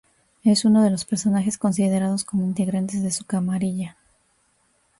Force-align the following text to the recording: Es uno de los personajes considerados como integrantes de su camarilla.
Es 0.43 0.65
uno 0.65 0.81
de 0.83 0.89
los 0.89 1.05
personajes 1.05 1.59
considerados 1.59 2.23
como 2.25 2.41
integrantes 2.43 3.03
de 3.03 3.11
su 3.11 3.23
camarilla. 3.23 3.97